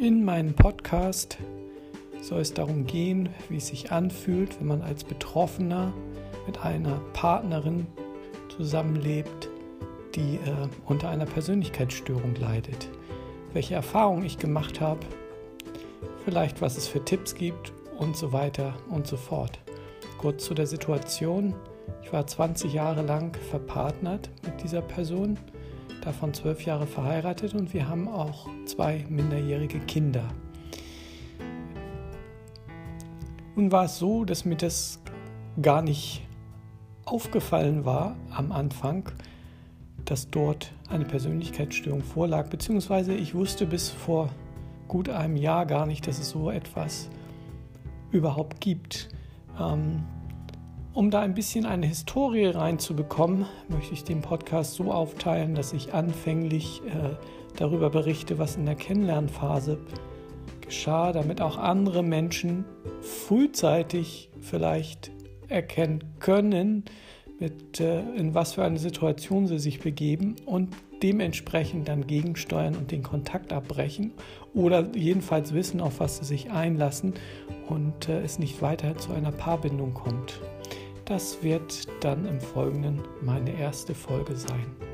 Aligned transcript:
In 0.00 0.24
meinem 0.24 0.54
Podcast 0.54 1.38
soll 2.20 2.40
es 2.40 2.54
darum 2.54 2.86
gehen, 2.86 3.30
wie 3.48 3.56
es 3.56 3.66
sich 3.66 3.90
anfühlt, 3.90 4.60
wenn 4.60 4.68
man 4.68 4.82
als 4.82 5.02
Betroffener 5.02 5.92
mit 6.46 6.64
einer 6.64 7.00
Partnerin 7.14 7.88
zusammenlebt, 8.56 9.48
die 10.14 10.36
äh, 10.36 10.68
unter 10.86 11.08
einer 11.08 11.26
Persönlichkeitsstörung 11.26 12.36
leidet. 12.36 12.88
Welche 13.52 13.74
Erfahrungen 13.74 14.24
ich 14.24 14.38
gemacht 14.38 14.80
habe, 14.80 15.00
vielleicht 16.24 16.62
was 16.62 16.76
es 16.76 16.86
für 16.86 17.04
Tipps 17.04 17.34
gibt 17.34 17.72
und 17.98 18.16
so 18.16 18.32
weiter 18.32 18.74
und 18.90 19.08
so 19.08 19.16
fort. 19.16 19.58
Kurz 20.18 20.44
zu 20.44 20.54
der 20.54 20.68
Situation. 20.68 21.56
Ich 22.04 22.12
war 22.12 22.24
20 22.24 22.72
Jahre 22.72 23.02
lang 23.02 23.36
verpartnert 23.50 24.30
mit 24.44 24.62
dieser 24.62 24.80
Person, 24.80 25.40
davon 26.00 26.34
12 26.34 26.64
Jahre 26.64 26.86
verheiratet 26.86 27.54
und 27.54 27.74
wir 27.74 27.88
haben 27.88 28.08
auch 28.08 28.48
zwei 28.66 29.04
minderjährige 29.08 29.80
Kinder. 29.80 30.24
Nun 33.56 33.72
war 33.72 33.86
es 33.86 33.98
so, 33.98 34.24
dass 34.24 34.44
mir 34.44 34.56
das 34.56 35.00
gar 35.60 35.82
nicht 35.82 36.22
aufgefallen 37.04 37.84
war 37.84 38.16
am 38.30 38.52
Anfang, 38.52 39.10
dass 40.04 40.30
dort 40.30 40.72
eine 40.88 41.04
Persönlichkeitsstörung 41.04 42.02
vorlag, 42.02 42.48
beziehungsweise 42.48 43.14
ich 43.14 43.34
wusste 43.34 43.66
bis 43.66 43.88
vor 43.88 44.30
gut 44.86 45.08
einem 45.08 45.36
Jahr 45.36 45.66
gar 45.66 45.86
nicht, 45.86 46.06
dass 46.06 46.18
es 46.18 46.30
so 46.30 46.50
etwas 46.50 47.10
überhaupt 48.10 48.60
gibt. 48.60 49.08
Ähm, 49.60 50.04
um 50.98 51.12
da 51.12 51.20
ein 51.20 51.34
bisschen 51.34 51.64
eine 51.64 51.86
Historie 51.86 52.46
reinzubekommen, 52.46 53.46
möchte 53.68 53.94
ich 53.94 54.02
den 54.02 54.20
Podcast 54.20 54.74
so 54.74 54.90
aufteilen, 54.90 55.54
dass 55.54 55.72
ich 55.72 55.94
anfänglich 55.94 56.82
äh, 56.86 57.14
darüber 57.56 57.88
berichte, 57.88 58.40
was 58.40 58.56
in 58.56 58.66
der 58.66 58.74
Kennenlernphase 58.74 59.78
geschah, 60.60 61.12
damit 61.12 61.40
auch 61.40 61.56
andere 61.56 62.02
Menschen 62.02 62.64
frühzeitig 63.00 64.28
vielleicht 64.40 65.12
erkennen 65.46 66.02
können, 66.18 66.84
mit, 67.38 67.78
äh, 67.78 68.00
in 68.16 68.34
was 68.34 68.54
für 68.54 68.64
eine 68.64 68.80
Situation 68.80 69.46
sie 69.46 69.60
sich 69.60 69.78
begeben 69.78 70.34
und 70.46 70.74
dementsprechend 71.00 71.86
dann 71.86 72.08
gegensteuern 72.08 72.74
und 72.74 72.90
den 72.90 73.04
Kontakt 73.04 73.52
abbrechen 73.52 74.14
oder 74.52 74.88
jedenfalls 74.96 75.54
wissen, 75.54 75.80
auf 75.80 76.00
was 76.00 76.18
sie 76.18 76.24
sich 76.24 76.50
einlassen 76.50 77.14
und 77.68 78.08
äh, 78.08 78.20
es 78.22 78.40
nicht 78.40 78.62
weiter 78.62 78.96
zu 78.96 79.12
einer 79.12 79.30
Paarbindung 79.30 79.94
kommt. 79.94 80.40
Das 81.08 81.42
wird 81.42 81.88
dann 82.04 82.26
im 82.26 82.38
Folgenden 82.38 83.00
meine 83.22 83.58
erste 83.58 83.94
Folge 83.94 84.36
sein. 84.36 84.87